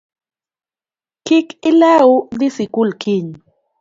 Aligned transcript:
Kik 1.25 1.47
ilew 1.69 2.11
dhi 2.37 2.47
sikul 2.55 2.89
kiny 3.01 3.29